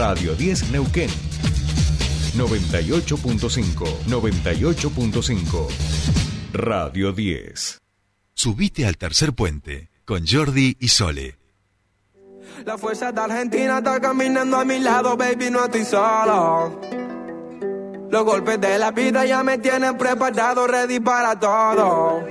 Radio 0.00 0.36
10 0.36 0.70
Neuquén. 0.70 1.10
98.5, 2.36 3.84
98.5. 4.06 5.68
Radio 6.52 7.12
10. 7.12 7.80
Subite 8.32 8.86
al 8.86 8.96
tercer 8.96 9.32
puente 9.32 9.90
con 10.04 10.24
Jordi 10.24 10.76
y 10.78 10.86
Sole. 10.86 11.36
La 12.64 12.78
fuerza 12.78 13.10
de 13.10 13.20
Argentina 13.20 13.78
está 13.78 14.00
caminando 14.00 14.58
a 14.58 14.64
mi 14.64 14.78
lado, 14.78 15.16
baby, 15.16 15.50
no 15.50 15.64
estoy 15.64 15.84
solo. 15.84 16.80
Los 18.08 18.24
golpes 18.24 18.60
de 18.60 18.78
la 18.78 18.92
vida 18.92 19.26
ya 19.26 19.42
me 19.42 19.58
tienen 19.58 19.98
preparado, 19.98 20.68
ready 20.68 21.00
para 21.00 21.40
todo. 21.40 22.24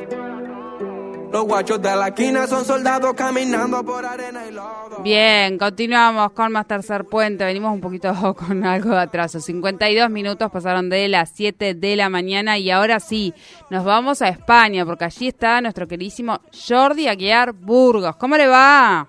Los 1.32 1.44
guachos 1.44 1.82
de 1.82 1.94
la 1.94 2.08
esquina 2.08 2.48
son 2.48 2.64
soldados 2.64 3.14
caminando 3.14 3.84
por 3.84 4.06
arena 4.06 4.46
y 4.48 4.52
lodo. 4.52 5.02
Bien, 5.04 5.58
continuamos 5.58 6.32
con 6.32 6.54
más 6.54 6.68
tercer 6.68 7.04
puente. 7.04 7.44
Venimos 7.44 7.74
un 7.74 7.82
poquito 7.82 8.34
con 8.36 8.66
algo 8.66 8.92
de 8.92 9.02
atraso. 9.02 9.42
52 9.42 10.10
minutos 10.10 10.50
pasaron 10.50 10.90
de 10.90 11.08
las 11.10 11.32
7 11.32 11.74
de 11.74 11.96
la 11.98 12.10
mañana 12.10 12.58
y 12.58 12.72
ahora 12.72 13.02
sí, 13.02 13.34
nos 13.70 13.84
vamos 13.84 14.22
a 14.22 14.30
España 14.30 14.86
porque 14.86 15.06
allí 15.06 15.28
está 15.28 15.60
nuestro 15.60 15.86
queridísimo 15.88 16.40
Jordi 16.68 17.08
Aguiar 17.10 17.52
Burgos. 17.52 18.16
¿Cómo 18.16 18.38
le 18.38 18.48
va? 18.48 19.08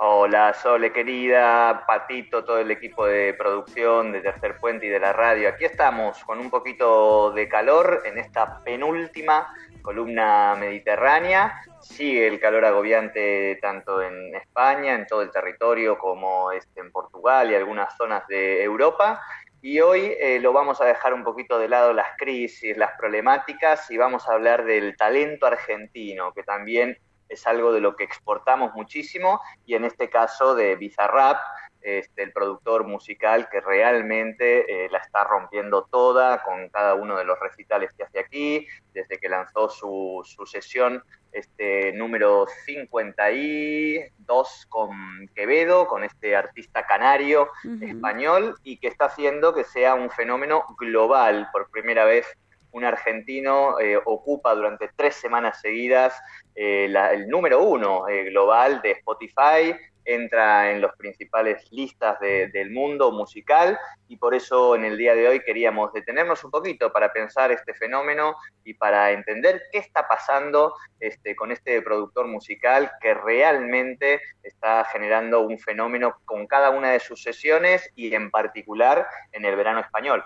Hola, 0.00 0.54
Sole 0.54 0.92
querida, 0.92 1.84
Patito, 1.84 2.44
todo 2.44 2.58
el 2.58 2.70
equipo 2.70 3.04
de 3.04 3.34
producción 3.34 4.12
de 4.12 4.20
Tercer 4.20 4.56
Puente 4.58 4.86
y 4.86 4.88
de 4.88 5.00
la 5.00 5.12
radio. 5.12 5.48
Aquí 5.48 5.64
estamos 5.64 6.22
con 6.22 6.38
un 6.38 6.50
poquito 6.50 7.32
de 7.32 7.48
calor 7.48 8.02
en 8.04 8.16
esta 8.16 8.62
penúltima 8.62 9.48
columna 9.82 10.56
mediterránea. 10.58 11.60
Sigue 11.80 12.26
el 12.26 12.40
calor 12.40 12.64
agobiante 12.64 13.58
tanto 13.62 14.02
en 14.02 14.34
España, 14.34 14.94
en 14.94 15.06
todo 15.06 15.22
el 15.22 15.30
territorio, 15.30 15.98
como 15.98 16.52
este, 16.52 16.80
en 16.80 16.90
Portugal 16.90 17.50
y 17.50 17.54
algunas 17.54 17.96
zonas 17.96 18.26
de 18.28 18.62
Europa. 18.62 19.20
Y 19.60 19.80
hoy 19.80 20.14
eh, 20.20 20.38
lo 20.40 20.52
vamos 20.52 20.80
a 20.80 20.84
dejar 20.84 21.14
un 21.14 21.24
poquito 21.24 21.58
de 21.58 21.68
lado 21.68 21.92
las 21.92 22.16
crisis, 22.16 22.76
las 22.76 22.92
problemáticas 22.96 23.90
y 23.90 23.96
vamos 23.96 24.28
a 24.28 24.32
hablar 24.32 24.64
del 24.64 24.96
talento 24.96 25.46
argentino, 25.46 26.32
que 26.32 26.44
también 26.44 26.96
es 27.28 27.46
algo 27.46 27.72
de 27.72 27.80
lo 27.80 27.96
que 27.96 28.04
exportamos 28.04 28.72
muchísimo 28.74 29.40
y 29.66 29.74
en 29.74 29.84
este 29.84 30.08
caso 30.08 30.54
de 30.54 30.76
Bizarrap, 30.76 31.38
este, 31.80 32.22
el 32.22 32.32
productor 32.32 32.84
musical 32.84 33.48
que 33.50 33.60
realmente 33.60 34.84
eh, 34.84 34.88
la 34.90 34.98
está 34.98 35.24
rompiendo 35.24 35.84
toda 35.84 36.42
con 36.42 36.68
cada 36.68 36.94
uno 36.94 37.16
de 37.16 37.24
los 37.24 37.38
recitales 37.38 37.92
que 37.92 38.04
hace 38.04 38.18
aquí, 38.18 38.66
desde 38.92 39.18
que 39.18 39.28
lanzó 39.28 39.68
su, 39.68 40.22
su 40.24 40.46
sesión 40.46 41.02
este, 41.32 41.92
número 41.92 42.46
52 42.64 44.66
con 44.68 45.28
Quevedo, 45.34 45.86
con 45.86 46.04
este 46.04 46.34
artista 46.34 46.86
canario 46.86 47.48
español, 47.80 48.56
y 48.62 48.78
que 48.78 48.88
está 48.88 49.06
haciendo 49.06 49.54
que 49.54 49.64
sea 49.64 49.94
un 49.94 50.10
fenómeno 50.10 50.64
global. 50.78 51.48
Por 51.52 51.70
primera 51.70 52.04
vez 52.04 52.26
un 52.72 52.84
argentino 52.84 53.80
eh, 53.80 53.98
ocupa 54.04 54.54
durante 54.54 54.90
tres 54.94 55.14
semanas 55.14 55.60
seguidas 55.60 56.14
eh, 56.54 56.92
el 57.12 57.28
número 57.28 57.62
uno 57.62 58.08
eh, 58.08 58.24
global 58.24 58.82
de 58.82 58.92
Spotify, 58.92 59.74
entra 60.08 60.72
en 60.72 60.80
las 60.80 60.96
principales 60.96 61.70
listas 61.70 62.18
del 62.18 62.70
mundo 62.70 63.12
musical 63.12 63.78
y 64.08 64.16
por 64.16 64.34
eso 64.34 64.74
en 64.74 64.86
el 64.86 64.96
día 64.96 65.14
de 65.14 65.28
hoy 65.28 65.40
queríamos 65.40 65.92
detenernos 65.92 66.42
un 66.44 66.50
poquito 66.50 66.90
para 66.90 67.12
pensar 67.12 67.52
este 67.52 67.74
fenómeno 67.74 68.34
y 68.64 68.72
para 68.72 69.12
entender 69.12 69.62
qué 69.70 69.78
está 69.78 70.08
pasando 70.08 70.74
este, 70.98 71.36
con 71.36 71.52
este 71.52 71.82
productor 71.82 72.26
musical 72.26 72.90
que 73.02 73.12
realmente 73.12 74.22
está 74.42 74.84
generando 74.86 75.42
un 75.42 75.58
fenómeno 75.58 76.16
con 76.24 76.46
cada 76.46 76.70
una 76.70 76.92
de 76.92 77.00
sus 77.00 77.22
sesiones 77.22 77.90
y 77.94 78.14
en 78.14 78.30
particular 78.30 79.06
en 79.32 79.44
el 79.44 79.56
verano 79.56 79.80
español. 79.80 80.24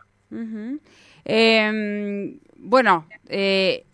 Eh, 1.25 2.39
bueno, 2.57 3.09
eh, 3.29 3.85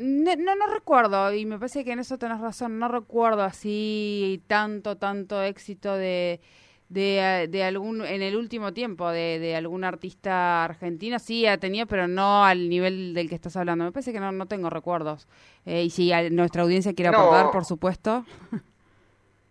no, 0.00 0.56
no 0.56 0.66
recuerdo, 0.72 1.32
y 1.32 1.46
me 1.46 1.58
parece 1.58 1.84
que 1.84 1.92
en 1.92 1.98
eso 1.98 2.18
tenés 2.18 2.40
razón, 2.40 2.78
no 2.78 2.88
recuerdo 2.88 3.42
así 3.42 4.42
tanto, 4.46 4.96
tanto 4.96 5.42
éxito 5.42 5.94
de, 5.94 6.40
de, 6.88 7.48
de 7.50 7.64
algún, 7.64 8.04
en 8.04 8.22
el 8.22 8.36
último 8.36 8.72
tiempo, 8.72 9.10
de, 9.10 9.38
de, 9.38 9.56
algún 9.56 9.84
artista 9.84 10.64
argentino. 10.64 11.18
Sí, 11.18 11.46
ha 11.46 11.58
tenido, 11.58 11.86
pero 11.86 12.08
no 12.08 12.44
al 12.44 12.68
nivel 12.68 13.14
del 13.14 13.28
que 13.28 13.34
estás 13.34 13.56
hablando. 13.56 13.84
Me 13.84 13.92
parece 13.92 14.12
que 14.12 14.20
no, 14.20 14.30
no 14.32 14.46
tengo 14.46 14.70
recuerdos. 14.70 15.26
Eh, 15.64 15.82
y 15.82 15.90
si 15.90 16.12
nuestra 16.30 16.62
audiencia 16.62 16.94
quiere 16.94 17.14
aportar, 17.14 17.50
por 17.50 17.64
supuesto. 17.64 18.24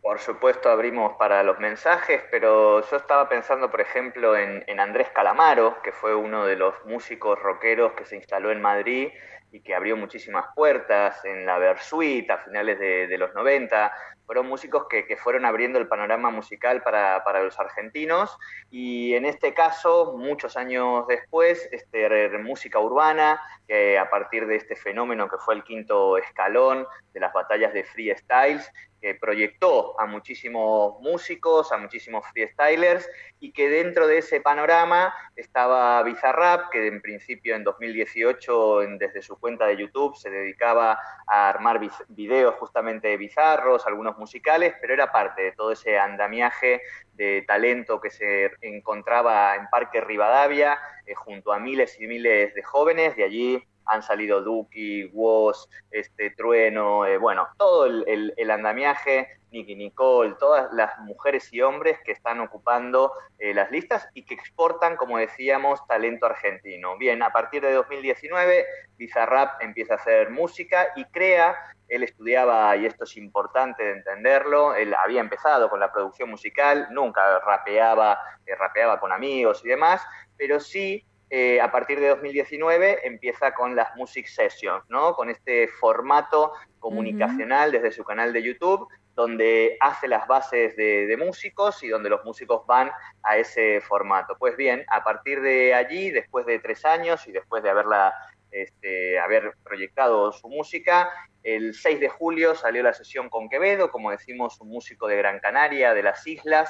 Por 0.01 0.19
supuesto 0.19 0.69
abrimos 0.69 1.13
para 1.17 1.41
los 1.41 1.59
mensajes, 1.59 2.22
pero 2.29 2.88
yo 2.88 2.95
estaba 2.95 3.27
pensando, 3.27 3.72
por 3.72 3.81
ejemplo, 3.81 4.38
en, 4.38 4.63
en, 4.67 4.79
Andrés 4.79 5.09
Calamaro, 5.09 5.81
que 5.81 5.91
fue 5.91 6.13
uno 6.13 6.45
de 6.45 6.56
los 6.56 6.75
músicos 6.85 7.39
rockeros 7.39 7.94
que 7.94 8.06
se 8.06 8.16
instaló 8.16 8.51
en 8.51 8.62
Madrid 8.62 9.09
y 9.51 9.61
que 9.61 9.73
abrió 9.73 9.95
muchísimas 9.95 10.45
puertas 10.56 11.23
en 11.23 11.45
la 11.45 11.57
Versuit 11.57 12.29
a 12.29 12.39
finales 12.39 12.79
de, 12.79 13.07
de 13.07 13.17
los 13.17 13.33
90. 13.33 13.91
Fueron 14.25 14.47
músicos 14.47 14.88
que, 14.89 15.06
que, 15.06 15.17
fueron 15.17 15.45
abriendo 15.45 15.79
el 15.79 15.88
panorama 15.88 16.31
musical 16.31 16.81
para, 16.81 17.23
para, 17.23 17.44
los 17.44 17.59
argentinos 17.59 18.38
y 18.72 19.13
en 19.13 19.23
este 19.25 19.53
caso, 19.53 20.16
muchos 20.17 20.57
años 20.57 21.06
después, 21.07 21.69
este, 21.72 22.29
música 22.39 22.79
urbana, 22.79 23.39
que 23.67 23.97
a 23.97 24.09
partir 24.09 24.47
de 24.47 24.56
este 24.56 24.75
fenómeno 24.75 25.29
que 25.29 25.38
fue 25.38 25.53
el 25.56 25.63
quinto 25.63 26.17
escalón 26.17 26.88
de 27.13 27.19
las 27.19 27.31
batallas 27.33 27.73
de 27.73 27.83
freestyles, 27.83 28.72
proyectó 29.14 30.00
a 30.00 30.08
muchísimos 30.08 31.00
músicos, 31.02 31.72
a 31.72 31.78
muchísimos 31.78 32.26
freestylers 32.32 33.08
y 33.40 33.52
que 33.52 33.70
dentro 33.70 34.08
de 34.08 34.18
ese 34.18 34.42
panorama 34.42 35.14
estaba 35.36 36.02
Bizarrap, 36.02 36.72
que 36.72 36.88
en 36.88 37.02
principio 37.02 37.56
en 37.56 37.64
2018 37.64 38.82
en, 38.82 38.98
desde 38.98 39.22
su 39.22 39.38
cuenta 39.40 39.68
de 39.68 39.78
YouTube 39.78 40.16
se 40.16 40.32
dedicaba 40.32 41.00
a 41.28 41.50
armar 41.50 41.80
videos 42.08 42.56
justamente 42.56 43.16
bizarros, 43.18 43.86
algunos 43.86 44.18
musicales, 44.18 44.74
pero 44.82 44.94
era 44.94 45.12
parte 45.12 45.44
de 45.44 45.52
todo 45.52 45.72
ese 45.74 46.00
andamiaje 46.00 46.82
de 47.14 47.44
talento 47.44 48.02
que 48.02 48.10
se 48.10 48.52
encontraba 48.62 49.56
en 49.56 49.68
Parque 49.68 50.02
Rivadavia 50.02 50.80
eh, 51.06 51.14
junto 51.14 51.54
a 51.54 51.60
miles 51.60 52.00
y 52.00 52.08
miles 52.08 52.56
de 52.56 52.64
jóvenes, 52.64 53.16
de 53.16 53.24
allí 53.24 53.68
han 53.85 54.03
salido 54.03 54.41
Duki, 54.41 55.06
Woz, 55.13 55.68
este, 55.91 56.31
Trueno, 56.31 57.06
eh, 57.06 57.18
bueno, 57.18 57.47
todo 57.57 57.85
el, 57.85 58.03
el, 58.07 58.34
el, 58.38 58.51
andamiaje, 58.51 59.28
Nicky 59.51 59.75
Nicole, 59.75 60.35
todas 60.40 60.72
las 60.73 60.97
mujeres 61.00 61.51
y 61.53 61.62
hombres 61.62 61.97
que 62.03 62.12
están 62.12 62.41
ocupando 62.41 63.13
eh, 63.40 63.53
las 63.53 63.72
listas 63.72 64.07
y 64.13 64.24
que 64.24 64.34
exportan, 64.34 64.97
como 64.97 65.18
decíamos, 65.18 65.85
talento 65.88 66.25
argentino. 66.25 66.97
Bien, 66.97 67.24
a 67.24 67.31
partir 67.31 67.62
de 67.62 67.74
2019, 67.74 68.66
Bizarrap 68.97 69.62
empieza 69.62 69.94
a 69.94 69.97
hacer 69.97 70.29
música 70.29 70.88
y 70.95 71.06
crea, 71.06 71.56
él 71.88 72.03
estudiaba, 72.03 72.75
y 72.75 72.85
esto 72.85 73.06
es 73.06 73.16
importante 73.16 73.84
de 73.84 73.91
entenderlo, 73.91 74.75
él 74.75 74.94
había 74.94 75.22
empezado 75.22 75.69
con 75.69 75.79
la 75.79 75.91
producción 75.91 76.29
musical, 76.29 76.88
nunca 76.91 77.40
rapeaba, 77.40 78.19
eh, 78.45 78.56
rapeaba 78.56 79.00
con 79.00 79.12
amigos 79.12 79.63
y 79.63 79.69
demás, 79.69 80.06
pero 80.38 80.59
sí 80.59 81.06
eh, 81.30 81.59
a 81.59 81.72
partir 81.72 82.00
de 82.00 82.09
2019 82.09 83.08
empieza 83.08 83.53
con 83.53 83.75
las 83.75 83.96
Music 83.96 84.28
Sessions, 84.28 84.84
¿no? 84.90 85.16
Con 85.16 85.30
este 85.30 85.68
formato 85.68 86.53
comunicacional 86.80 87.69
uh 87.69 87.72
-huh. 87.72 87.81
desde 87.81 87.91
su 87.91 88.03
canal 88.03 88.31
de 88.31 88.44
YouTube, 88.44 88.88
donde 89.16 89.78
hace 89.80 90.08
las 90.08 90.28
bases 90.28 90.75
de, 90.75 91.08
de, 91.08 91.18
músicos 91.18 91.81
y 91.84 91.88
donde 91.88 92.09
los 92.09 92.24
músicos 92.25 92.66
van 92.68 92.91
a 93.24 93.38
ese 93.38 93.81
formato. 93.81 94.36
Pues 94.38 94.56
bien, 94.58 94.86
a 94.90 95.03
partir 95.03 95.41
de 95.41 95.74
allí, 95.74 96.12
después 96.12 96.46
de 96.46 96.59
tres 96.59 96.86
años 96.86 97.25
y 97.28 97.31
después 97.31 97.63
de 97.63 97.69
haberla, 97.69 98.13
este, 98.52 99.18
haber 99.19 99.56
proyectado 99.63 100.31
su 100.31 100.47
música, 100.47 101.09
el 101.44 101.75
6 101.75 102.00
de 102.00 102.09
julio 102.09 102.56
salió 102.56 102.81
la 102.81 102.94
sesión 102.94 103.30
con 103.30 103.50
Quevedo, 103.50 103.92
como 103.92 104.12
decimos, 104.12 104.59
un 104.59 104.69
músico 104.69 105.07
de 105.07 105.16
Gran 105.18 105.40
Canaria, 105.40 105.94
de 105.94 106.02
las 106.02 106.25
islas, 106.25 106.69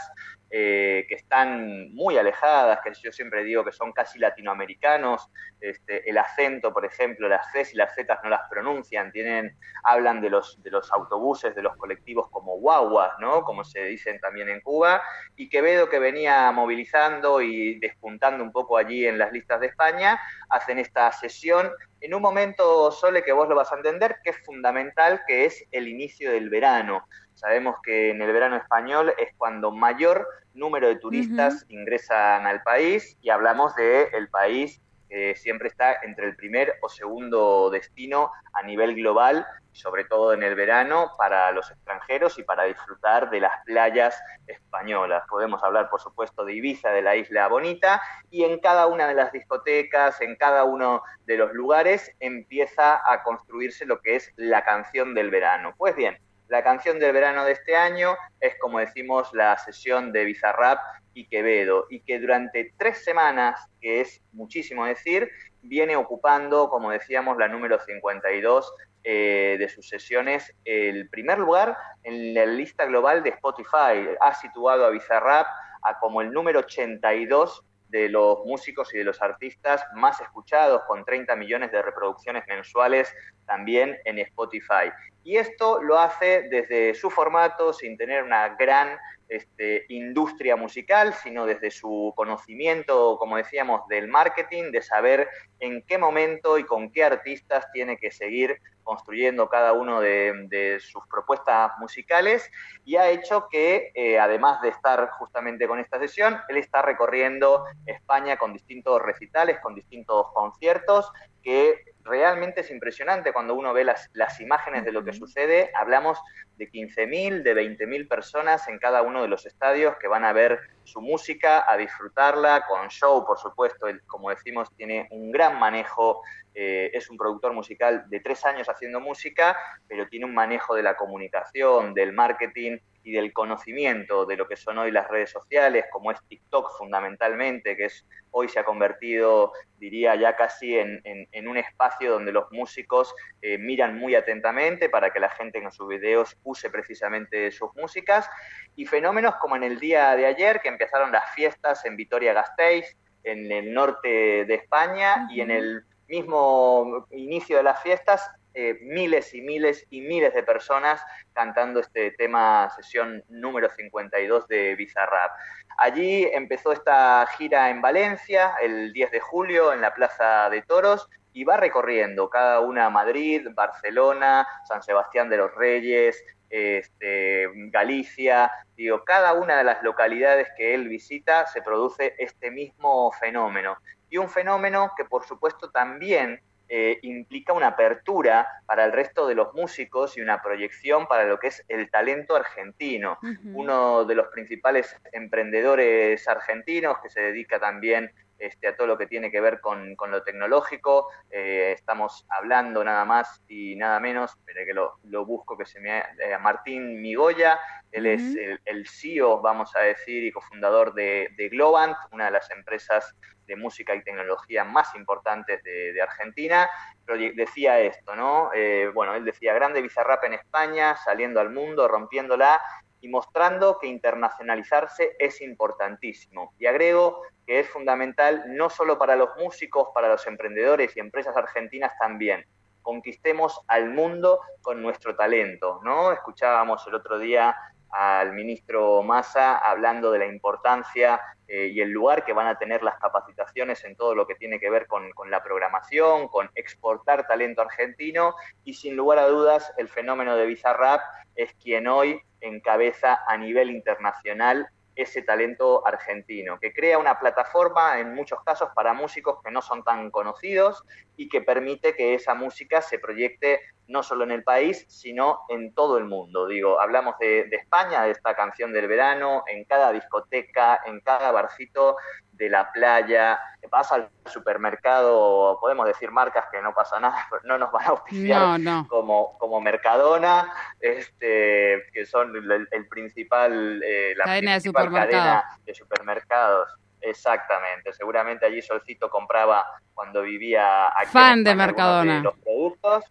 eh, 0.52 1.06
que 1.10 1.16
están 1.16 1.94
muy 1.94 2.18
alejadas, 2.18 2.80
que 2.84 2.92
yo 3.02 3.12
siempre 3.12 3.44
digo 3.44 3.66
que 3.66 3.72
son 3.72 3.92
casi 3.92 4.20
latinoamericanos, 4.20 5.30
este, 5.60 6.10
el 6.10 6.18
acento, 6.18 6.72
por 6.72 6.86
ejemplo, 6.86 7.28
las 7.28 7.52
Cs 7.52 7.74
y 7.74 7.78
las 7.78 7.96
Z 7.96 8.20
no 8.24 8.30
las 8.30 8.48
pronuncian, 8.50 9.12
tienen, 9.12 9.58
hablan 9.84 10.22
de 10.22 10.30
los, 10.30 10.62
de 10.62 10.70
los 10.70 10.92
autobuses, 10.94 11.56
de 11.56 11.64
los 11.64 11.76
colectivos 11.78 12.30
como 12.30 12.58
guaguas, 12.58 13.14
¿no? 13.20 13.44
como 13.44 13.64
se 13.64 13.84
dicen 13.86 14.20
también 14.20 14.50
en 14.50 14.62
Cuba, 14.62 15.02
y 15.36 15.50
Quevedo 15.50 15.90
que 15.90 16.00
venía 16.00 16.52
movilizando 16.52 17.42
y 17.42 17.80
despuntando 17.80 18.44
un 18.44 18.52
poco 18.52 18.78
allí 18.78 19.06
en 19.08 19.18
las 19.18 19.32
listas 19.32 19.60
de 19.60 19.68
España, 19.68 20.20
hacen 20.50 20.78
esta 20.78 21.12
sesión 21.12 21.72
en 22.02 22.14
un 22.14 22.22
momento, 22.22 22.92
Sole, 22.92 23.24
que 23.24 23.32
vos 23.32 23.50
lo 23.50 23.56
vas 23.56 23.72
a 23.72 23.78
entender, 23.78 24.18
que 24.24 24.30
es 24.30 24.38
fundamental, 24.46 25.22
que 25.26 25.46
es 25.46 25.66
el 25.72 25.88
inicio 25.88 26.32
del 26.32 26.50
verano. 26.52 27.08
Sabemos 27.34 27.78
que 27.84 28.12
en 28.12 28.22
el 28.22 28.32
verano 28.32 28.58
español 28.58 29.14
es 29.18 29.34
cuando 29.38 29.72
mayor 29.72 30.28
número 30.56 30.88
de 30.88 30.96
turistas 30.96 31.54
uh 31.54 31.58
-huh. 31.58 31.80
ingresan 31.80 32.48
al 32.48 32.64
país 32.64 33.18
y 33.22 33.30
hablamos 33.30 33.76
del 33.76 34.08
el 34.14 34.30
país 34.30 34.82
eh, 35.10 35.36
siempre 35.36 35.68
está 35.68 36.00
entre 36.02 36.26
el 36.26 36.36
primer 36.36 36.74
o 36.82 36.90
segundo 36.90 37.70
destino 37.70 38.32
a 38.54 38.64
nivel 38.64 38.96
global, 38.96 39.46
sobre 39.72 40.04
todo 40.06 40.34
en 40.34 40.42
el 40.42 40.56
verano, 40.56 41.12
para 41.18 41.52
los 41.52 41.70
extranjeros 41.70 42.40
y 42.40 42.44
para 42.44 42.64
disfrutar 42.64 43.30
de 43.30 43.40
las 43.42 43.52
playas 43.66 44.20
españolas. 44.48 45.24
Podemos 45.30 45.64
hablar, 45.64 45.90
por 45.90 46.02
supuesto, 46.02 46.44
de 46.44 46.56
Ibiza, 46.56 46.90
de 46.90 47.04
la 47.04 47.16
isla 47.16 47.48
bonita, 47.48 48.02
y 48.32 48.46
en 48.46 48.60
cada 48.60 48.88
una 48.88 49.08
de 49.08 49.14
las 49.14 49.32
discotecas, 49.32 50.20
en 50.22 50.36
cada 50.38 50.64
uno 50.64 51.04
de 51.26 51.38
los 51.38 51.54
lugares, 51.54 52.12
empieza 52.20 53.00
a 53.10 53.22
construirse 53.22 53.86
lo 53.86 54.02
que 54.02 54.16
es 54.16 54.34
la 54.38 54.66
canción 54.66 55.14
del 55.14 55.30
verano. 55.30 55.76
Pues 55.78 55.96
bien, 55.96 56.18
la 56.48 56.64
canción 56.64 57.00
del 57.00 57.14
verano 57.14 57.44
de 57.46 57.54
este 57.54 57.76
año 57.76 58.16
es, 58.40 58.56
como 58.60 58.80
decimos, 58.80 59.30
la 59.34 59.58
sesión 59.58 60.12
de 60.12 60.26
Bizarrap 60.26 60.80
y 61.14 61.28
Quevedo, 61.28 61.88
y 61.90 62.02
que 62.02 62.20
durante 62.20 62.74
tres 62.78 63.04
semanas, 63.04 63.68
que 63.82 64.02
es 64.02 64.22
muchísimo 64.34 64.86
decir, 64.86 65.30
viene 65.62 65.96
ocupando, 65.96 66.70
como 66.70 66.92
decíamos, 66.92 67.38
la 67.38 67.48
número 67.48 67.80
52 67.80 68.74
eh, 69.04 69.56
de 69.58 69.70
sus 69.70 69.88
sesiones, 69.88 70.54
el 70.66 71.10
primer 71.10 71.40
lugar 71.40 71.78
en 72.04 72.34
la 72.34 72.46
lista 72.46 72.86
global 72.86 73.24
de 73.24 73.30
Spotify. 73.30 74.10
Ha 74.20 74.34
situado 74.36 74.86
a 74.86 74.90
Bizarrap 74.90 75.48
a 75.84 76.00
como 76.00 76.22
el 76.22 76.32
número 76.32 76.60
82 76.60 77.64
de 77.96 78.10
los 78.10 78.40
músicos 78.46 78.94
y 78.94 78.98
de 78.98 79.06
los 79.06 79.22
artistas 79.22 79.82
más 79.94 80.20
escuchados, 80.20 80.82
con 80.86 81.06
30 81.06 81.34
millones 81.38 81.72
de 81.72 81.82
reproducciones 81.82 82.44
mensuales 82.46 83.16
también 83.46 83.98
en 84.04 84.20
Spotify. 84.20 84.92
Y 85.24 85.38
esto 85.38 85.82
lo 85.82 85.98
hace 85.98 86.50
desde 86.50 86.94
su 86.94 87.10
formato, 87.10 87.72
sin 87.72 87.96
tener 87.96 88.22
una 88.24 88.50
gran 88.58 88.98
este, 89.30 89.86
industria 89.88 90.58
musical, 90.58 91.14
sino 91.14 91.46
desde 91.46 91.72
su 91.72 92.12
conocimiento, 92.18 93.18
como 93.18 93.38
decíamos, 93.38 93.88
del 93.88 94.10
marketing, 94.10 94.72
de 94.72 94.82
saber 94.82 95.30
en 95.62 95.82
qué 95.84 95.98
momento 95.98 96.60
y 96.60 96.66
con 96.66 96.92
qué 96.92 97.06
artistas 97.06 97.72
tiene 97.72 97.98
que 97.98 98.12
seguir 98.12 98.60
construyendo 98.86 99.50
cada 99.50 99.74
uno 99.74 100.00
de, 100.00 100.80
sus 100.80 101.06
propuestas 101.08 101.72
musicales 101.80 102.50
y 102.86 102.96
ha 102.96 103.10
hecho 103.10 103.50
que, 103.50 103.92
eh, 103.94 104.20
además 104.20 104.62
de 104.62 104.70
estar 104.70 105.10
justamente 105.10 105.68
con 105.68 105.80
esta 105.80 106.00
sesión, 106.00 106.40
él 106.48 106.58
está 106.58 106.82
recorriendo 106.82 107.66
España 107.86 108.38
con 108.38 108.54
distintos 108.54 109.02
recitales, 109.02 109.60
con 109.60 109.76
distintos 109.76 110.28
conciertos 110.34 111.12
que 111.44 111.95
realmente 112.06 112.62
es 112.62 112.70
impresionante 112.70 113.34
cuando 113.34 113.56
uno 113.56 113.74
ve 113.74 113.84
las, 113.84 114.10
las 114.14 114.40
imágenes 114.40 114.86
de 114.86 114.92
lo 114.92 115.04
que 115.04 115.12
sucede. 115.12 115.72
Hablamos 115.74 116.20
de 116.58 116.70
15.000, 116.70 117.42
de 117.42 117.56
20.000 117.56 118.08
personas 118.08 118.68
en 118.68 118.78
cada 118.78 119.02
uno 119.02 119.24
de 119.24 119.28
los 119.28 119.46
estadios 119.46 119.96
que 120.00 120.08
van 120.08 120.24
a 120.24 120.32
ver 120.32 120.60
su 120.84 121.02
música, 121.02 121.66
a 121.68 121.76
disfrutarla, 121.76 122.66
con 122.68 122.88
show, 122.90 123.26
por 123.26 123.40
supuesto. 123.40 123.88
Él, 123.88 124.02
como 124.06 124.30
decimos, 124.30 124.70
tiene 124.78 125.08
un 125.10 125.32
gran 125.32 125.60
manejo, 125.60 126.22
eh, 126.54 126.92
es 126.94 127.10
un 127.10 127.18
productor 127.18 127.54
musical 127.54 128.06
de 128.08 128.20
tres 128.20 128.46
años 128.46 128.70
haciendo 128.70 129.00
música, 129.00 129.58
pero 129.88 130.08
tiene 130.08 130.26
un 130.26 130.36
manejo 130.36 130.76
de 130.76 130.84
la 130.84 130.96
comunicación, 130.96 131.94
del 131.96 132.14
marketing 132.14 132.78
y 133.06 133.12
del 133.12 133.32
conocimiento 133.34 134.26
de 134.26 134.36
lo 134.36 134.48
que 134.48 134.58
son 134.58 134.80
hoy 134.80 134.90
las 134.90 135.08
redes 135.08 135.30
sociales, 135.30 135.86
como 135.92 136.12
es 136.12 136.18
TikTok 136.28 136.76
fundamentalmente, 136.76 137.78
que 137.78 137.86
es 137.86 138.06
hoy 138.32 138.50
se 138.50 138.60
ha 138.60 138.66
convertido, 138.66 139.54
diría 139.78 140.16
ya 140.16 140.36
casi 140.36 140.76
en, 140.76 141.48
un 141.48 141.58
espacio 141.58 142.12
donde 142.12 142.32
los 142.32 142.52
músicos 142.52 143.14
eh, 143.44 143.60
miran 143.60 144.00
muy 144.00 144.16
atentamente 144.16 144.90
para 144.90 145.12
que 145.12 145.20
la 145.20 145.30
gente 145.30 145.60
en 145.60 145.72
sus 145.72 145.88
videos 145.88 146.36
use 146.44 146.72
precisamente 146.72 147.52
sus 147.52 147.70
músicas, 147.76 148.28
y 148.76 148.88
fenómenos 148.88 149.36
como 149.36 149.56
en 149.56 149.64
el 149.64 149.80
día 149.80 150.16
de 150.16 150.26
ayer, 150.26 150.60
que 150.60 150.70
empezaron 150.70 151.12
las 151.12 151.32
fiestas 151.36 151.86
en 151.86 151.96
Vitoria-Gasteiz, 151.96 152.98
en 153.24 153.52
el 153.52 153.72
norte 153.72 154.46
de 154.46 154.54
España, 154.56 155.28
y 155.30 155.42
en 155.42 155.52
el 155.52 155.86
mismo 156.08 157.06
inicio 157.12 157.58
de 157.58 157.64
las 157.64 157.84
fiestas 157.84 158.32
eh, 158.56 158.80
miles 158.82 159.34
y 159.34 159.42
miles 159.42 159.86
y 159.90 160.02
miles 160.02 160.34
de 160.34 160.44
personas 160.44 161.04
cantando 161.34 161.82
este 161.82 162.12
tema, 162.12 162.70
sesión 162.76 163.24
número 163.30 163.70
52 163.70 164.48
de 164.48 164.76
Bizarrap. 164.76 165.32
Allí 165.78 166.24
empezó 166.32 166.72
esta 166.72 167.28
gira 167.38 167.70
en 167.70 167.82
Valencia 167.82 168.54
el 168.62 168.94
10 168.94 169.12
de 169.12 169.20
julio 169.20 169.74
en 169.74 169.82
la 169.82 169.94
Plaza 169.94 170.50
de 170.50 170.62
Toros 170.62 171.10
y 171.34 171.44
va 171.44 171.58
recorriendo 171.58 172.30
cada 172.30 172.62
una 172.62 172.90
Madrid, 172.90 173.50
Barcelona, 173.54 174.48
San 174.66 174.82
Sebastián 174.82 175.30
de 175.30 175.36
los 175.36 175.54
Reyes, 175.54 176.24
este, 176.50 177.50
Galicia, 177.72 178.50
digo, 178.78 179.04
cada 179.04 179.34
una 179.34 179.58
de 179.58 179.66
las 179.66 179.84
localidades 179.84 180.48
que 180.56 180.74
él 180.74 180.88
visita 180.88 181.46
se 181.48 181.62
produce 181.62 182.16
este 182.20 182.52
mismo 182.52 183.12
fenómeno. 183.12 183.78
Y 184.10 184.18
un 184.18 184.30
fenómeno 184.30 184.94
que 184.96 185.04
por 185.04 185.26
supuesto 185.26 185.72
también 185.72 186.40
eh, 186.68 187.00
implica 187.04 187.54
una 187.54 187.68
apertura 187.68 188.48
para 188.66 188.86
el 188.86 188.92
resto 188.92 189.28
de 189.28 189.36
los 189.36 189.54
músicos 189.54 190.18
y 190.18 190.22
una 190.22 190.42
proyección 190.42 191.08
para 191.08 191.26
lo 191.26 191.40
que 191.40 191.48
es 191.48 191.64
el 191.68 191.90
talento 191.90 192.36
argentino. 192.36 193.20
Uno 193.54 194.06
de 194.06 194.16
los 194.16 194.28
principales 194.28 194.96
emprendedores 195.12 196.28
argentinos 196.28 196.98
que 197.02 197.10
se 197.10 197.22
dedica 197.22 197.60
también 197.60 198.12
este, 198.38 198.68
a 198.68 198.76
todo 198.76 198.88
lo 198.88 198.98
que 198.98 199.08
tiene 199.08 199.32
que 199.32 199.40
ver 199.40 199.62
con, 199.62 199.96
lo 199.98 200.24
tecnológico. 200.24 201.08
Eh, 201.30 201.72
estamos 201.74 202.26
hablando 202.30 202.84
nada 202.84 203.06
más 203.06 203.42
y 203.48 203.76
nada 203.76 204.00
menos, 204.00 204.32
espere 204.32 204.66
que 204.66 204.74
lo, 204.74 205.26
busco, 205.26 205.58
que 205.58 205.66
se 205.66 205.80
me 205.80 206.00
eh, 206.00 206.38
Martín 206.42 207.02
Migoya, 207.02 207.60
él 207.96 208.06
es 208.08 208.22
el, 208.66 208.88
CEO, 208.88 209.42
vamos 209.42 209.76
a 209.76 209.80
decir, 209.80 210.24
y 210.24 210.32
cofundador 210.32 210.94
de, 210.94 211.30
de 211.38 211.50
Globant, 211.50 211.96
una 212.12 212.26
de 212.26 212.32
las 212.32 212.52
empresas 212.52 213.16
de 213.48 213.56
música 213.56 213.96
y 213.96 214.04
tecnología 214.04 214.64
más 214.64 214.94
importantes 214.96 215.64
de, 215.64 216.02
Argentina, 216.02 216.70
pero 217.06 217.18
decía 217.36 217.80
esto, 217.80 218.16
¿no? 218.16 218.52
Eh, 218.54 218.90
bueno, 218.94 219.16
él 219.16 219.24
decía, 219.24 219.54
grande 219.54 219.82
Bizarrap 219.82 220.24
en 220.26 220.34
España, 220.34 220.96
saliendo 220.98 221.40
al 221.40 221.52
mundo, 221.52 221.88
rompiéndola 221.88 222.62
y 223.02 223.08
mostrando 223.08 223.78
que 223.80 223.88
internacionalizarse 223.88 225.16
es 225.20 225.42
importantísimo. 225.42 226.54
Y 226.58 226.66
agrego 226.66 227.22
que 227.46 227.60
es 227.60 227.70
fundamental 227.70 228.44
no 228.48 228.70
solo 228.70 228.98
para 228.98 229.16
los 229.16 229.30
músicos, 229.38 229.90
para 229.94 230.10
los 230.10 230.26
emprendedores 230.28 230.96
y 230.96 231.00
empresas 231.00 231.36
argentinas 231.38 231.94
también. 232.00 232.46
Conquistemos 232.82 233.62
al 233.68 233.90
mundo 233.90 234.40
con 234.62 234.82
nuestro 234.82 235.16
talento, 235.16 235.80
¿no? 235.84 236.12
Escuchábamos 236.12 236.86
el 236.88 236.96
otro 236.96 237.18
día 237.20 237.56
al 237.96 238.34
ministro 238.34 239.04
Massa 239.04 239.58
hablando 239.58 240.12
de 240.12 240.20
la 240.20 240.26
importancia 240.26 241.22
eh, 241.48 241.68
y 241.68 241.80
el 241.80 241.92
lugar 241.92 242.26
que 242.26 242.34
van 242.34 242.48
a 242.48 242.58
tener 242.58 242.84
las 242.84 243.00
capacitaciones 243.00 243.86
en 243.86 243.96
todo 243.96 244.14
lo 244.14 244.28
que 244.28 244.36
tiene 244.36 244.60
que 244.60 244.70
ver 244.70 244.86
con, 244.86 245.12
con, 245.12 245.32
la 245.32 245.42
programación, 245.42 246.28
con 246.28 246.50
exportar 246.56 247.26
talento 247.26 247.62
argentino 247.62 248.36
y 248.66 248.74
sin 248.74 248.98
lugar 248.98 249.20
a 249.20 249.28
dudas 249.28 249.72
el 249.78 249.88
fenómeno 249.88 250.36
de 250.36 250.46
Bizarrap 250.46 251.00
es 251.36 251.54
quien 251.54 251.88
hoy 251.88 252.20
encabeza 252.42 253.22
a 253.28 253.38
nivel 253.38 253.70
internacional 253.70 254.68
ese 254.96 255.22
talento 255.22 255.86
argentino, 255.86 256.60
que 256.60 256.74
crea 256.74 256.98
una 256.98 257.20
plataforma 257.20 258.00
en 258.00 258.14
muchos 258.14 258.40
casos 258.44 258.70
para 258.76 258.94
músicos 258.94 259.40
que 259.44 259.52
no 259.52 259.62
son 259.62 259.84
tan 259.84 260.10
conocidos 260.12 260.84
y 261.18 261.30
que 261.30 261.42
permite 261.42 261.96
que 261.96 262.14
esa 262.14 262.34
música 262.34 262.82
se 262.82 263.00
proyecte 263.00 263.62
no 263.88 264.02
solo 264.04 264.24
en 264.24 264.32
el 264.32 264.44
país, 264.44 264.86
sino 264.88 265.42
en 265.50 265.74
todo 265.74 265.98
el 265.98 266.06
mundo. 266.06 266.48
Digo, 266.48 266.80
hablamos 266.80 267.18
de, 267.20 267.48
España, 267.52 268.04
de 268.04 268.12
esta 268.12 268.36
canción 268.36 268.74
del 268.74 268.88
verano, 268.88 269.44
en 269.48 269.64
cada 269.66 269.92
discoteca, 269.92 270.82
en 270.86 271.02
cada 271.02 271.32
barcito 271.32 271.98
de 272.32 272.50
la 272.50 272.72
playa, 272.72 273.40
pasa 273.76 273.96
al 273.96 274.10
supermercado, 274.32 275.60
podemos 275.60 275.86
decir 275.86 276.10
marcas 276.10 276.46
que 276.50 276.62
no 276.62 276.74
pasa 276.74 276.98
nada, 276.98 277.28
pero 277.30 277.42
no 277.46 277.58
nos 277.58 277.74
van 277.74 277.84
a 277.84 277.90
auspiciar 277.90 278.88
Como, 278.88 279.38
como 279.38 279.60
Mercadona, 279.60 280.50
este, 280.80 281.84
que 281.92 282.06
son 282.06 282.34
el, 282.38 282.88
principal, 282.88 283.84
eh, 283.84 284.14
la 284.16 284.24
cadena 284.24 284.52
principal 284.54 284.86
de 284.86 284.96
cadena 284.98 285.44
de 285.66 285.76
supermercados. 285.76 286.74
Exactamente, 287.02 287.92
seguramente 287.92 288.46
allí 288.46 288.62
Solcito 288.62 289.10
compraba 289.10 289.66
cuando 289.94 290.22
vivía 290.22 290.88
aquí 290.98 291.12
Fan 291.12 291.44
de 291.44 291.54
Mercadona. 291.54 292.22
los 292.22 292.40
productos 292.40 293.04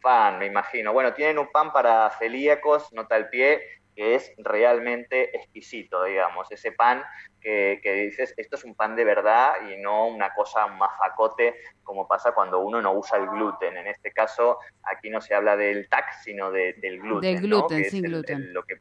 fan, 0.00 0.38
me 0.38 0.46
imagino. 0.46 0.94
Bueno, 0.94 1.12
tienen 1.12 1.38
un 1.38 1.52
pan 1.52 1.74
para 1.74 2.08
celíacos, 2.18 2.90
nota 2.94 3.18
el 3.18 3.28
pie, 3.28 3.79
que 4.00 4.14
es 4.14 4.32
realmente 4.38 5.36
exquisito, 5.36 6.04
digamos. 6.04 6.50
Ese 6.50 6.72
pan 6.72 7.02
que, 7.38 7.80
que, 7.82 7.92
dices, 7.92 8.32
esto 8.38 8.56
es 8.56 8.64
un 8.64 8.74
pan 8.74 8.96
de 8.96 9.04
verdad 9.04 9.52
y 9.70 9.76
no 9.76 10.06
una 10.06 10.32
cosa 10.32 10.68
mafacote 10.68 11.54
como 11.82 12.08
pasa 12.08 12.32
cuando 12.32 12.60
uno 12.60 12.80
no 12.80 12.94
usa 12.94 13.18
el 13.18 13.26
gluten. 13.26 13.76
En 13.76 13.88
este 13.88 14.10
caso, 14.10 14.58
aquí 14.84 15.10
no 15.10 15.20
se 15.20 15.34
habla 15.34 15.54
del 15.54 15.86
TAC, 15.90 16.14
sino 16.24 16.50
del 16.50 16.80
gluten. 16.98 17.34
Del 17.34 17.42
gluten, 17.42 17.84
sin 17.90 18.04
gluten. 18.04 18.54
lo 18.54 18.62
que 18.62 18.78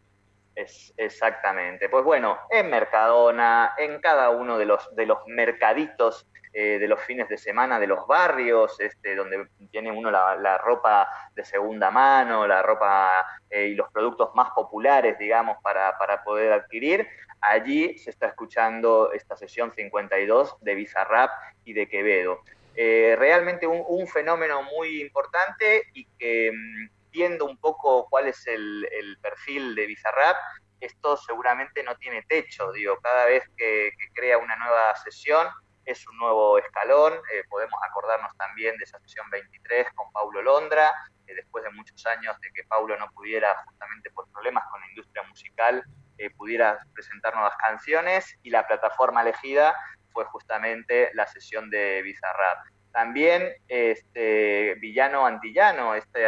es 0.55 0.93
exactamente. 0.95 1.89
Pues 1.89 2.05
bueno, 2.05 2.37
en 2.49 2.69
Mercadona, 2.69 3.73
en 3.77 3.99
cada 3.99 4.29
uno 4.29 4.57
de 4.57 4.67
los, 4.67 4.95
de 4.95 5.05
los 5.05 5.17
mercaditos 5.27 6.29
eh, 6.53 6.79
de 6.79 6.87
los 6.87 6.99
fines 7.01 7.29
de 7.29 7.37
semana 7.37 7.79
de 7.79 7.87
los 7.87 8.07
barrios, 8.07 8.79
este, 8.79 9.15
donde 9.15 9.47
tiene 9.71 9.91
uno 9.91 10.09
la, 10.11 10.57
ropa 10.57 11.07
de 11.35 11.45
segunda 11.45 11.91
mano, 11.91 12.47
la 12.47 12.61
ropa 12.61 13.25
eh, 13.49 13.67
y 13.67 13.75
los 13.75 13.91
productos 13.91 14.31
más 14.35 14.51
populares, 14.51 15.17
digamos, 15.19 15.57
para, 15.61 15.97
para 15.97 16.23
poder 16.23 16.51
adquirir. 16.53 17.07
allí 17.41 17.97
se 17.97 18.09
está 18.09 18.27
escuchando 18.27 19.11
esta 19.13 19.37
sesión 19.37 19.71
52 19.71 20.57
de 20.61 20.75
Bizarrap 20.75 21.31
y 21.65 21.73
de 21.73 21.87
Quevedo. 21.87 22.41
Eh, 22.81 23.15
realmente 23.17 23.67
un, 23.67 24.07
fenómeno 24.07 24.63
muy 24.63 25.01
importante 25.01 25.83
y 25.93 26.05
que 26.17 26.49
mm, 26.49 26.89
viendo 27.11 27.45
un 27.45 27.57
poco 27.57 28.07
cuál 28.09 28.27
es 28.29 28.47
el, 28.47 28.87
perfil 29.21 29.75
de 29.75 29.85
Bizarrap, 29.85 30.37
esto 30.79 31.17
seguramente 31.17 31.83
no 31.83 31.97
tiene 31.97 32.23
techo, 32.23 32.71
digo, 32.71 32.97
cada 33.01 33.25
vez 33.25 33.43
que, 33.57 33.91
crea 34.13 34.37
una 34.37 34.55
nueva 34.55 34.95
sesión 34.95 35.45
es 35.89 36.07
un 36.07 36.17
nuevo 36.17 36.57
escalón, 36.59 37.13
eh, 37.33 37.43
podemos 37.49 37.79
acordarnos 37.83 38.35
también 38.37 38.77
de 38.77 38.83
esa 38.83 38.99
sesión 38.99 39.27
23 39.31 39.87
con 39.95 40.11
Paulo 40.11 40.41
Londra, 40.41 40.91
después 41.25 41.63
de 41.63 41.71
muchos 41.71 42.05
años 42.05 42.39
de 42.41 42.51
que 42.51 42.63
Paulo 42.63 42.97
no 42.97 43.09
pudiera, 43.11 43.55
justamente 43.65 44.09
por 44.11 44.29
problemas 44.31 44.63
con 44.71 44.81
la 44.81 44.87
industria 44.87 45.23
musical, 45.23 45.83
eh, 46.17 46.29
pudiera 46.31 46.79
presentar 46.93 47.33
nuevas 47.33 47.55
canciones 47.57 48.37
y 48.43 48.49
la 48.49 48.67
plataforma 48.67 49.21
elegida 49.21 49.75
fue 50.11 50.25
justamente 50.25 51.09
la 51.13 51.27
sesión 51.27 51.69
de 51.69 52.01
Bizarrap. 52.03 52.65
También 52.91 53.53
este, 53.67 54.75
Villano 54.75 55.25
Antillano, 55.25 55.93
este, 55.95 56.23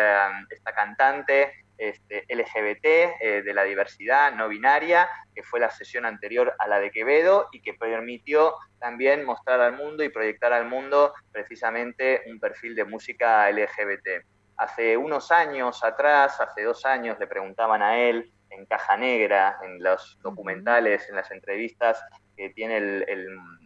esta 0.50 0.74
cantante 0.74 1.66
este, 1.82 2.26
LGBT 2.30 2.86
eh, 2.86 3.42
de 3.44 3.54
la 3.56 3.64
diversidad 3.64 4.36
no 4.36 4.48
binaria, 4.48 5.10
que 5.34 5.42
fue 5.42 5.60
la 5.60 5.72
sesión 5.72 6.06
anterior 6.06 6.54
a 6.60 6.68
la 6.68 6.80
de 6.80 6.92
Quevedo 6.92 7.50
y 7.52 7.62
que 7.64 7.74
permitió 7.74 8.54
también 8.80 9.26
mostrar 9.26 9.60
al 9.62 9.76
mundo 9.76 10.04
y 10.04 10.10
proyectar 10.10 10.54
al 10.54 10.70
mundo 10.70 11.12
precisamente 11.32 12.22
un 12.28 12.40
perfil 12.40 12.76
de 12.76 12.86
música 12.86 13.50
LGBT. 13.50 14.24
Hace 14.58 14.96
unos 14.96 15.32
años 15.32 15.84
atrás, 15.84 16.40
hace 16.40 16.62
dos 16.62 16.86
años, 16.86 17.18
le 17.20 17.26
preguntaban 17.26 17.82
a 17.82 17.98
él 17.98 18.32
en 18.52 18.68
Caja 18.68 18.96
Negra, 18.96 19.58
en 19.64 19.82
los 19.82 20.20
documentales, 20.22 21.10
en 21.10 21.16
las 21.16 21.32
entrevistas 21.32 22.00
que 22.38 22.52
tiene 22.52 22.78
el, 22.78 23.06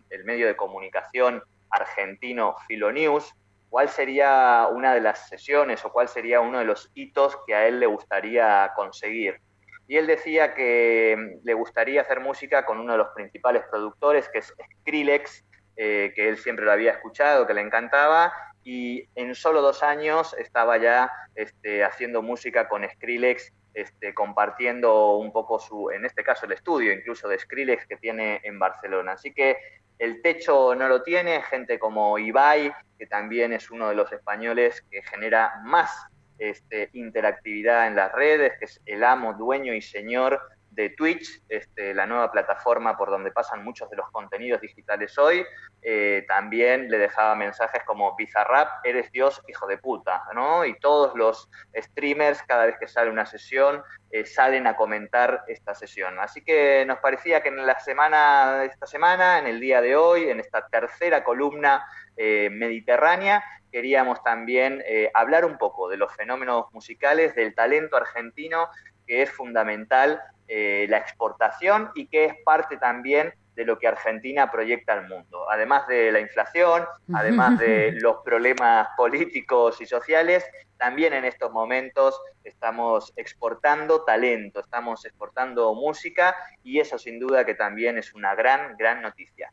el 0.09 0.23
medio 0.23 0.47
de 0.47 0.55
comunicación 0.55 1.43
argentino 1.69 2.55
Filonews, 2.65 3.35
cuál 3.75 3.89
sería 3.89 4.69
una 4.71 4.93
de 4.93 5.01
las 5.01 5.27
sesiones 5.27 5.83
o 5.83 5.91
cuál 5.91 6.07
sería 6.07 6.39
uno 6.39 6.59
de 6.59 6.63
los 6.63 6.89
hitos 6.93 7.37
que 7.45 7.53
a 7.53 7.67
él 7.67 7.81
le 7.81 7.87
gustaría 7.87 8.71
conseguir. 8.73 9.41
Y 9.85 9.97
él 9.97 10.07
decía 10.07 10.53
que 10.53 11.41
le 11.43 11.53
gustaría 11.53 11.99
hacer 11.99 12.21
música 12.21 12.65
con 12.65 12.79
uno 12.79 12.93
de 12.93 12.99
los 12.99 13.09
principales 13.09 13.63
productores, 13.69 14.29
que 14.29 14.37
es 14.37 14.53
Skrillex, 14.79 15.43
eh, 15.75 16.13
que 16.15 16.29
él 16.29 16.37
siempre 16.37 16.63
lo 16.63 16.71
había 16.71 16.91
escuchado, 16.91 17.45
que 17.45 17.53
le 17.53 17.59
encantaba, 17.59 18.31
y 18.63 19.09
en 19.13 19.35
solo 19.35 19.61
dos 19.61 19.83
años 19.83 20.33
estaba 20.39 20.77
ya 20.77 21.11
este, 21.35 21.83
haciendo 21.83 22.21
música 22.21 22.69
con 22.69 22.89
Skrillex, 22.89 23.51
este, 23.73 24.13
compartiendo 24.13 25.17
un 25.17 25.33
poco 25.33 25.59
su, 25.59 25.89
en 25.89 26.05
este 26.05 26.23
caso 26.23 26.45
el 26.45 26.53
estudio 26.53 26.93
incluso 26.93 27.27
de 27.27 27.37
Skrillex 27.37 27.87
que 27.87 27.97
tiene 27.97 28.39
en 28.45 28.57
Barcelona. 28.57 29.11
Así 29.11 29.33
que 29.33 29.57
el 29.99 30.21
techo 30.21 30.75
no 30.75 30.87
lo 30.87 31.01
tiene, 31.03 31.41
gente 31.43 31.79
como 31.79 32.17
Ibai, 32.17 32.73
que 32.97 33.07
también 33.07 33.53
es 33.53 33.71
uno 33.71 33.89
de 33.89 33.95
los 33.95 34.11
españoles 34.11 34.85
que 34.89 35.01
genera 35.03 35.61
más 35.63 36.07
este, 36.37 36.89
interactividad 36.93 37.87
en 37.87 37.95
las 37.95 38.11
redes, 38.11 38.53
que 38.59 38.65
es 38.65 38.81
el 38.85 39.03
amo, 39.03 39.33
dueño 39.33 39.73
y 39.73 39.81
señor 39.81 40.41
de 40.75 40.89
Twitch, 40.89 41.41
este, 41.47 41.93
la 41.93 42.05
nueva 42.05 42.31
plataforma 42.31 42.97
por 42.97 43.09
donde 43.09 43.31
pasan 43.31 43.63
muchos 43.63 43.89
de 43.89 43.95
los 43.95 44.09
contenidos 44.11 44.61
digitales 44.61 45.17
hoy, 45.17 45.45
eh, 45.81 46.25
también 46.27 46.89
le 46.89 46.97
dejaba 46.97 47.33
mensajes 47.35 47.81
como 47.85 48.15
Bizarrap, 48.15 48.85
eres 48.85 49.11
Dios, 49.11 49.41
hijo 49.47 49.67
de 49.67 49.77
puta, 49.77 50.23
¿no? 50.33 50.65
Y 50.65 50.77
todos 50.79 51.15
los 51.15 51.49
streamers, 51.75 52.43
cada 52.43 52.65
vez 52.65 52.75
que 52.77 52.87
sale 52.87 53.09
una 53.09 53.25
sesión, 53.25 53.83
eh, 54.11 54.25
salen 54.25 54.67
a 54.67 54.75
comentar 54.75 55.43
esta 55.47 55.73
sesión. 55.73 56.19
Así 56.19 56.43
que 56.43 56.85
nos 56.85 56.99
parecía 56.99 57.41
que 57.41 57.49
en 57.49 57.65
la 57.65 57.79
semana 57.79 58.59
de 58.59 58.65
esta 58.65 58.85
semana, 58.85 59.39
en 59.39 59.47
el 59.47 59.59
día 59.59 59.81
de 59.81 59.95
hoy, 59.95 60.29
en 60.29 60.39
esta 60.39 60.67
tercera 60.67 61.23
columna 61.23 61.85
eh, 62.17 62.49
mediterránea, 62.51 63.43
queríamos 63.71 64.23
también 64.23 64.81
hablar 65.13 65.43
un 65.43 65.57
poco 65.57 65.89
de 65.89 65.97
los 65.97 66.15
fenómenos 66.15 66.71
musicales, 66.71 67.35
del 67.35 67.53
talento 67.53 67.97
argentino, 67.97 68.69
que 69.05 69.21
es 69.21 69.31
fundamental 69.31 70.21
eh, 70.47 70.85
la 70.89 70.97
exportación 70.97 71.91
y 71.95 72.07
que 72.07 72.25
es 72.25 72.35
parte 72.43 72.77
también 72.77 73.33
de 73.55 73.65
lo 73.65 73.79
que 73.79 73.87
Argentina 73.87 74.51
proyecta 74.51 74.93
al 74.93 75.07
mundo. 75.07 75.49
Además 75.49 75.87
de 75.87 76.11
la 76.11 76.19
inflación, 76.19 76.85
además 77.13 77.57
de 77.57 77.93
los 78.01 78.17
problemas 78.23 78.89
políticos 78.97 79.79
y 79.81 79.85
sociales, 79.85 80.45
también 80.77 81.13
en 81.13 81.25
estos 81.25 81.51
momentos 81.51 82.19
estamos 82.43 83.13
exportando 83.15 84.03
talento, 84.03 84.59
estamos 84.59 85.05
exportando 85.05 85.73
música 85.73 86.35
y 86.63 86.79
eso 86.79 86.97
sin 86.97 87.19
duda 87.19 87.45
que 87.45 87.55
también 87.55 87.97
es 87.97 88.13
una 88.13 88.35
gran, 88.35 88.75
gran 88.77 89.01
noticia. 89.01 89.51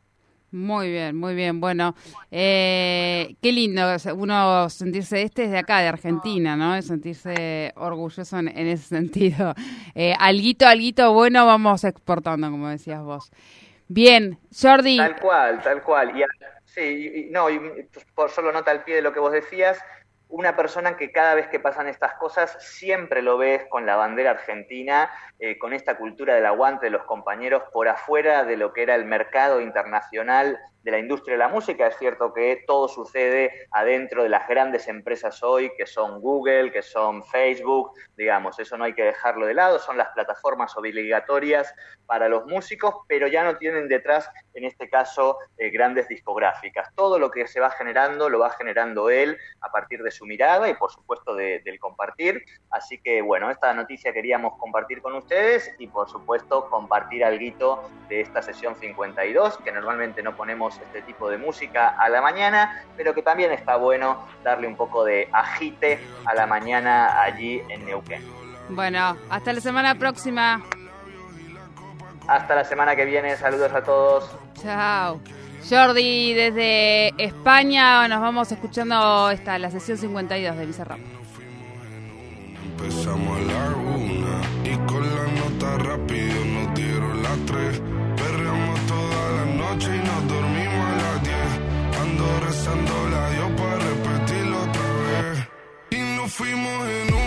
Muy 0.53 0.91
bien, 0.91 1.15
muy 1.15 1.33
bien. 1.33 1.59
Bueno, 1.59 1.95
eh, 2.29 3.35
qué 3.41 3.51
lindo 3.51 3.81
uno 4.15 4.69
sentirse, 4.69 5.23
este 5.23 5.45
es 5.45 5.51
de 5.51 5.57
acá, 5.57 5.79
de 5.79 5.87
Argentina, 5.87 6.55
¿no? 6.55 6.79
Sentirse 6.83 7.73
orgulloso 7.75 8.37
en, 8.37 8.49
ese 8.49 8.83
sentido. 8.83 9.55
Eh, 9.95 10.13
alguito, 10.17 10.65
alguito 10.65 11.13
bueno 11.13 11.45
vamos 11.45 11.83
exportando, 11.83 12.49
como 12.49 12.67
decías 12.69 13.01
vos. 13.03 13.31
Bien, 13.87 14.39
Jordi. 14.59 14.97
Tal 14.97 15.19
cual, 15.19 15.61
tal 15.61 15.83
cual. 15.83 16.19
Y, 16.19 16.23
sí, 16.65 17.27
no, 17.31 17.49
y 17.49 17.59
por 18.15 18.29
solo 18.31 18.51
nota 18.51 18.71
al 18.71 18.83
pie 18.83 18.95
de 18.95 19.01
lo 19.01 19.13
que 19.13 19.19
vos 19.19 19.31
decías, 19.31 19.77
una 20.33 20.55
persona 20.55 20.97
que 20.97 21.11
cada 21.11 21.35
vez 21.35 21.47
que 21.47 21.59
pasan 21.59 21.87
estas 21.87 22.15
cosas 22.15 22.57
siempre 22.59 23.21
lo 23.21 23.37
ves 23.37 23.67
con 23.69 23.85
la 23.85 23.95
bandera 23.95 24.31
argentina, 24.31 25.11
eh, 25.37 25.59
con 25.59 25.73
esta 25.73 25.95
cultura 25.95 26.33
del 26.33 26.47
aguante 26.47 26.87
de 26.87 26.89
los 26.89 27.03
compañeros 27.03 27.61
por 27.71 27.87
afuera 27.87 28.43
de 28.43 28.57
lo 28.57 28.73
que 28.73 28.81
era 28.81 28.95
el 28.95 29.05
mercado 29.05 29.61
internacional 29.61 30.57
de 30.83 30.91
la 30.91 30.99
industria 30.99 31.33
de 31.33 31.39
la 31.39 31.47
música. 31.47 31.87
Es 31.87 31.97
cierto 31.97 32.33
que 32.33 32.63
todo 32.67 32.87
sucede 32.87 33.67
adentro 33.71 34.23
de 34.23 34.29
las 34.29 34.47
grandes 34.47 34.87
empresas 34.87 35.41
hoy, 35.43 35.71
que 35.77 35.85
son 35.85 36.21
Google, 36.21 36.71
que 36.71 36.81
son 36.81 37.23
Facebook, 37.23 37.91
digamos, 38.17 38.59
eso 38.59 38.77
no 38.77 38.83
hay 38.83 38.93
que 38.93 39.03
dejarlo 39.03 39.45
de 39.45 39.53
lado, 39.53 39.79
son 39.79 39.97
las 39.97 40.09
plataformas 40.09 40.75
obligatorias 40.77 41.73
para 42.05 42.27
los 42.29 42.45
músicos, 42.45 42.95
pero 43.07 43.27
ya 43.27 43.43
no 43.43 43.57
tienen 43.57 43.87
detrás, 43.87 44.29
en 44.53 44.65
este 44.65 44.89
caso, 44.89 45.37
eh, 45.57 45.69
grandes 45.69 46.07
discográficas. 46.07 46.93
Todo 46.95 47.19
lo 47.19 47.31
que 47.31 47.47
se 47.47 47.59
va 47.59 47.69
generando 47.71 48.29
lo 48.29 48.39
va 48.39 48.51
generando 48.51 49.09
él 49.09 49.37
a 49.61 49.71
partir 49.71 50.03
de 50.03 50.11
su 50.11 50.25
mirada 50.25 50.69
y, 50.69 50.73
por 50.75 50.91
supuesto, 50.91 51.35
del 51.35 51.79
compartir. 51.79 52.43
Así 52.69 52.99
que, 52.99 53.21
bueno, 53.21 53.49
esta 53.49 53.73
noticia 53.73 54.13
queríamos 54.13 54.57
compartir 54.59 55.01
con 55.01 55.13
ustedes 55.15 55.73
y, 55.79 55.87
por 55.87 56.09
supuesto, 56.09 56.69
compartir 56.69 57.23
algo 57.23 57.43
de 58.09 58.21
esta 58.21 58.41
sesión 58.41 58.75
52, 58.75 59.57
que 59.57 59.71
normalmente 59.71 60.23
no 60.23 60.35
ponemos 60.35 60.72
este 60.81 61.01
tipo 61.01 61.29
de 61.29 61.37
música 61.37 61.89
a 61.89 62.09
la 62.09 62.21
mañana, 62.21 62.83
pero 62.95 63.13
que 63.13 63.21
también 63.21 63.51
está 63.51 63.75
bueno 63.77 64.25
darle 64.43 64.67
un 64.67 64.75
poco 64.75 65.03
de 65.03 65.29
agite 65.31 65.99
a 66.25 66.33
la 66.33 66.45
mañana 66.45 67.21
allí 67.21 67.61
en 67.69 67.85
Neuquén. 67.85 68.23
Bueno, 68.69 69.17
hasta 69.29 69.53
la 69.53 69.61
semana 69.61 69.95
próxima. 69.95 70.63
Hasta 72.27 72.55
la 72.55 72.63
semana 72.63 72.95
que 72.95 73.05
viene, 73.05 73.35
saludos 73.35 73.73
a 73.73 73.83
todos. 73.83 74.31
Chao. 74.61 75.19
Jordi, 75.69 76.33
desde 76.33 77.13
España 77.23 78.07
nos 78.07 78.19
vamos 78.19 78.51
escuchando 78.51 79.29
esta, 79.29 79.57
la 79.57 79.71
sesión 79.71 79.97
52 79.97 80.57
de 80.57 80.65
Bizarrap. 80.65 80.99
Empezamos 82.63 83.37
a 83.37 83.41
la 83.41 83.75
una 83.75 84.41
y 84.63 84.75
con 84.87 85.01
la 85.01 85.23
nota 85.31 85.77
rápido 85.77 86.45
nos 86.45 86.73
dieron 86.73 87.23
las 87.23 87.45
tres 87.45 87.92
noche 89.73 89.89
y 89.95 90.07
nos 90.07 90.27
dormimos 90.27 90.85
a 90.85 90.95
las 91.01 91.23
10. 91.23 91.35
Ando 92.01 92.39
rezando 92.45 93.09
la 93.09 93.29
Dios 93.31 93.51
para 93.57 93.77
repetirlo 93.77 94.57
otra 94.61 94.87
vez. 95.07 95.47
Y 95.89 95.99
nos 96.15 96.31
fuimos 96.31 96.87
en 96.87 97.13
un 97.13 97.22